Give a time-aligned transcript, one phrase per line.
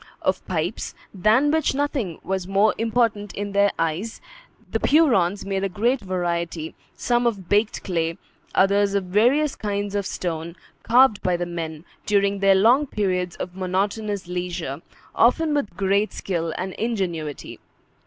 [0.23, 4.19] Of pipes, than which nothing was more important in their eyes,
[4.71, 8.17] the Hurons made a great variety, some of baked clay,
[8.55, 13.55] others of various kinds of stone, carved by the men, during their long periods of
[13.55, 14.81] monotonous leisure,
[15.13, 17.59] often with great skill and ingenuity.